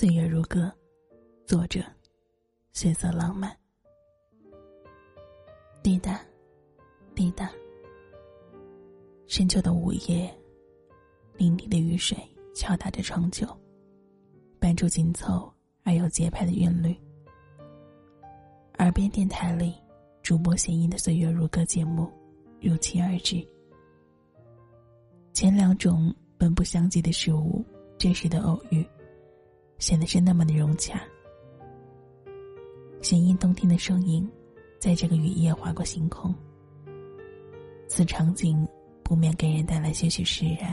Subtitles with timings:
[0.00, 0.72] 岁月如歌，
[1.44, 1.84] 作者：
[2.72, 3.54] 血色浪漫。
[5.82, 6.18] 滴答，
[7.14, 7.50] 滴答。
[9.26, 10.34] 深秋的午夜，
[11.36, 12.16] 淋漓的雨水
[12.54, 13.46] 敲打着窗旧，
[14.58, 15.52] 伴出紧凑
[15.82, 16.96] 而有节拍的韵律。
[18.78, 19.74] 耳边电台里，
[20.22, 22.10] 主播弦音的岁月如歌节目
[22.58, 23.46] 如期而至。
[25.34, 27.62] 前两种本不相及的事物，
[27.98, 28.82] 这时的偶遇。
[29.80, 31.00] 显得是那么的融洽。
[33.00, 34.30] 弦音动听的声音，
[34.78, 36.32] 在这个雨夜划过星空。
[37.88, 38.68] 此场景
[39.02, 40.72] 不免给人带来些许释然。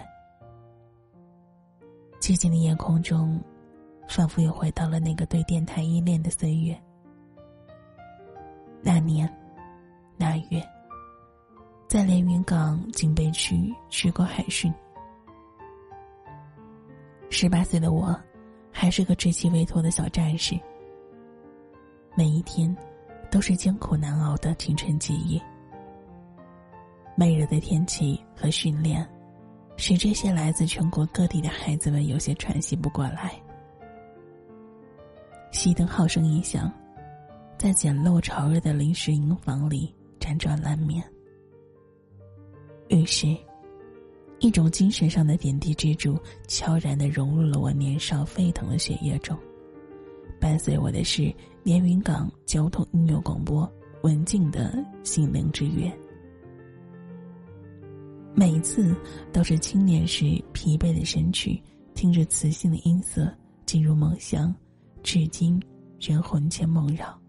[2.20, 3.42] 寂静的夜空中，
[4.10, 6.78] 仿佛又回到了那个对电台依恋的岁月。
[8.82, 9.28] 那年，
[10.18, 10.62] 那月，
[11.88, 14.72] 在连云港警备区吃过海训。
[17.30, 18.14] 十八岁的我。
[18.80, 20.56] 还是个稚气未脱的小战士。
[22.16, 22.78] 每一天，
[23.32, 25.42] 都是艰苦难熬的青春记忆。
[27.16, 29.04] 闷热的天气和训练，
[29.78, 33.34] 使这些来自全国各地的孩子们有些喘息不过来。
[35.52, 36.72] 熄灯号声一响，
[37.58, 41.04] 在简陋潮热的临时营房里辗转难眠。
[42.90, 43.36] 于是。
[44.40, 49.38] 一种精神上的点滴支柱，悄然的融入了我年少沸腾的血液中。
[50.40, 53.68] 伴随我的是连云港交通音乐广播
[54.04, 55.92] 文静的心灵之约。
[58.36, 58.96] 每一次
[59.34, 61.60] 都是青年时疲惫的身躯，
[61.96, 64.54] 听着磁性的音色进入梦乡，
[65.02, 65.60] 至今
[66.00, 67.20] 仍魂牵梦绕。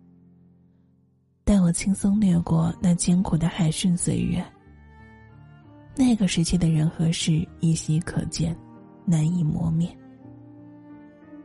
[1.45, 4.45] 带我轻松掠过那艰苦的海训岁月。
[5.99, 8.57] 那个时期的人和事依稀可见，
[9.05, 9.91] 难以磨灭。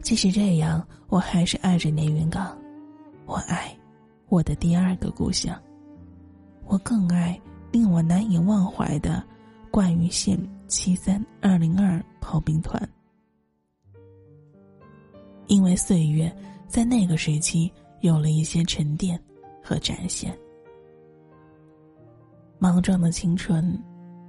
[0.03, 2.55] 即使这样，我还是爱着连云港，
[3.25, 3.75] 我爱
[4.29, 5.59] 我的第二个故乡。
[6.65, 7.37] 我更爱
[7.71, 9.23] 令我难以忘怀的
[9.71, 10.37] 灌云县
[10.67, 12.87] 七三二零二炮兵团，
[15.47, 16.31] 因为岁月
[16.67, 17.71] 在那个时期
[18.01, 19.19] 有了一些沉淀
[19.63, 20.37] 和展现。
[22.59, 23.75] 莽撞的青春。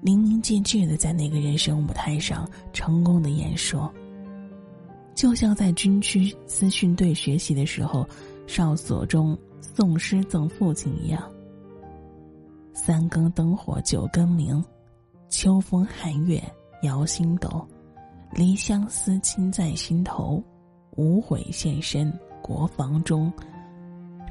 [0.05, 3.91] 淋漓尽致的在那个人生舞台上成功的演说，
[5.15, 8.07] 就像在军区资训队学习的时候，
[8.47, 11.27] 哨所中诵诗赠父亲一样。
[12.75, 14.63] 三更灯火九更明，
[15.31, 16.39] 秋风寒月
[16.83, 17.67] 摇星斗，
[18.31, 20.45] 离乡思亲在心头，
[20.97, 23.33] 无悔献身国防中，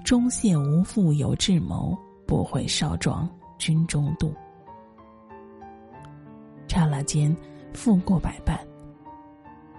[0.03, 1.97] 忠谢无父有智谋，
[2.27, 4.31] 不悔少壮军中度。
[6.93, 7.35] 那间，
[7.73, 8.55] 富过百般。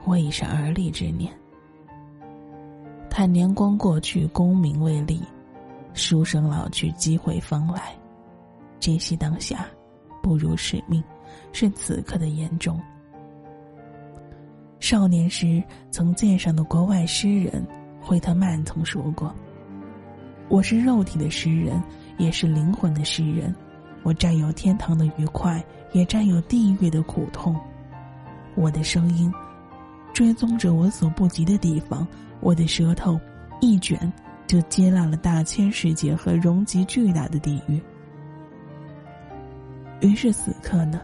[0.05, 1.33] 我已是而立之年。
[3.09, 5.21] 叹年光过去，功名未立；
[5.93, 7.93] 书生老去，机会方来。
[8.81, 9.65] 珍惜当下，
[10.21, 11.01] 不辱使命，
[11.53, 12.81] 是此刻的严重。
[14.81, 17.65] 少年时曾鉴赏的国外诗人
[18.01, 19.33] 惠特曼曾说过
[20.51, 21.81] ：“我是肉体的诗人，
[22.19, 23.55] 也是灵魂的诗人。
[24.03, 27.59] 我占有天堂的愉快。”也占有地狱的苦痛，
[28.57, 29.33] 我的声音
[30.13, 32.07] 追踪着我所不及的地方，
[32.41, 33.19] 我的舌头
[33.61, 34.13] 一卷
[34.47, 37.81] 就接纳了大千世界和容积巨大的地狱。
[40.01, 41.01] 于是此刻呢，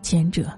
[0.00, 0.50] 前者，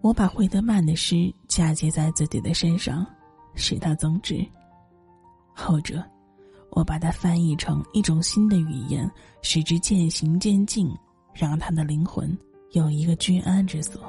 [0.00, 3.06] 我把惠特曼的诗嫁接在自己的身上，
[3.54, 4.36] 使它增值；
[5.54, 6.02] 后者。
[6.74, 9.08] 我把它翻译成一种新的语言，
[9.42, 10.90] 使之渐行渐近，
[11.34, 12.36] 让他的灵魂
[12.72, 14.02] 有一个居安之所。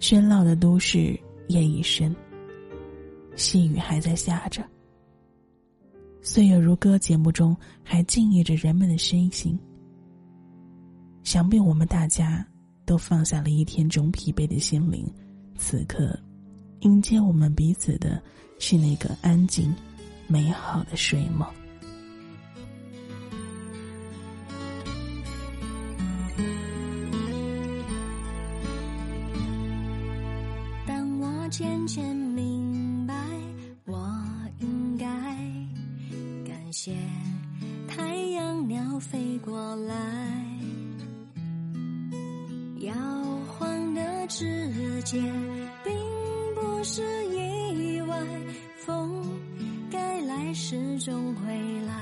[0.00, 1.18] 喧闹的都市
[1.48, 2.14] 夜已深，
[3.36, 4.62] 细雨还在下着。
[6.20, 9.56] 岁月如歌节目中还静谧着人们的身心。
[11.22, 12.44] 想必我们大家
[12.84, 15.08] 都放下了一天中疲惫的心灵，
[15.56, 16.18] 此刻
[16.80, 18.20] 迎接我们彼此的
[18.58, 19.72] 是那个安静。
[20.28, 21.48] 美好的睡梦。
[30.86, 33.14] 当我渐渐明白，
[33.84, 34.12] 我
[34.60, 35.06] 应该
[36.44, 36.94] 感谢
[37.88, 39.94] 太阳鸟飞过来，
[42.80, 42.92] 摇
[43.46, 45.22] 晃的指尖，
[45.84, 45.94] 并
[46.54, 47.15] 不是
[51.06, 51.94] 终会来，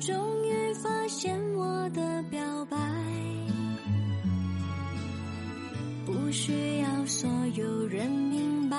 [0.00, 2.76] 终于发现我的表白，
[6.04, 8.76] 不需要所有人明白。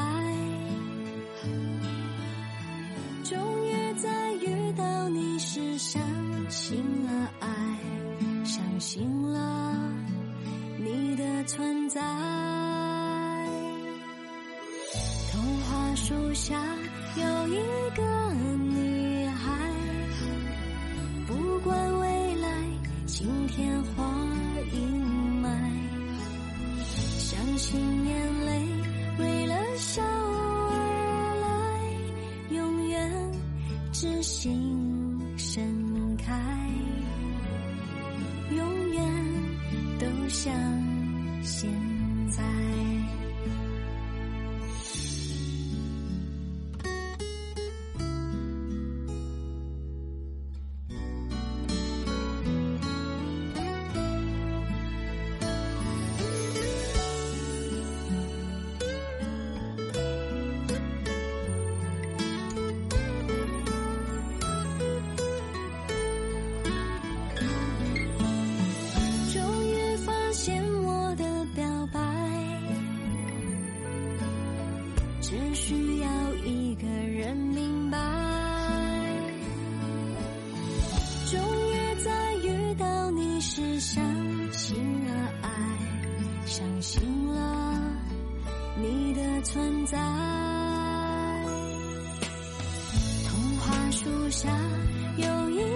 [3.24, 6.04] 终于在遇到你时，相
[6.50, 7.48] 信了爱，
[8.44, 9.74] 相信了
[10.78, 12.02] 你的存在。
[15.32, 16.62] 童话树下
[17.18, 17.56] 有一
[17.96, 18.04] 个
[18.58, 19.52] 女孩，
[21.26, 22.48] 不管未来
[23.06, 24.04] 晴天或
[24.74, 25.02] 阴
[25.42, 25.48] 霾，
[27.18, 28.68] 相信眼泪
[29.20, 30.76] 为了笑而
[31.42, 33.32] 来，永远
[33.94, 35.64] 知心盛
[36.18, 36.38] 开，
[38.52, 39.02] 永远
[40.00, 40.54] 都像
[41.42, 41.70] 现
[42.30, 42.85] 在。
[89.86, 89.98] 在。
[93.28, 94.50] 童话树下
[95.18, 95.75] 有一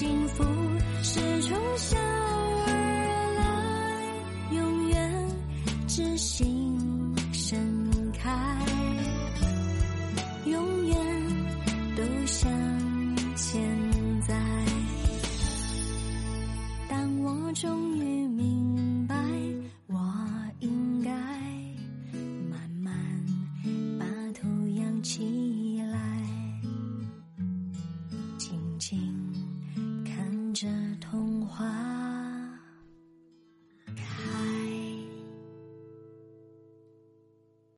[0.00, 0.42] 幸福
[1.02, 2.72] 是从小而
[3.36, 5.28] 来，永远
[5.86, 6.78] 知心
[7.34, 7.58] 盛
[8.14, 8.30] 开，
[10.46, 10.96] 永远
[11.94, 12.50] 都像